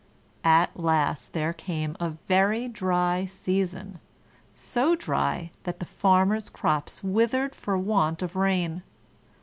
At 0.43 0.79
last 0.79 1.33
there 1.33 1.53
came 1.53 1.95
a 1.99 2.09
very 2.27 2.67
dry 2.67 3.25
season 3.25 3.99
so 4.51 4.95
dry 4.95 5.51
that 5.61 5.79
the 5.79 5.85
Farmer's 5.85 6.49
crops 6.49 7.03
withered 7.03 7.53
for 7.53 7.77
want 7.77 8.23
of 8.23 8.35
rain. 8.35 8.81